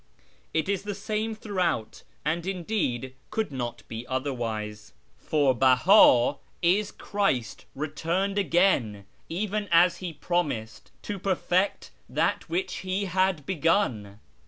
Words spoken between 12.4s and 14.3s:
which He had begun.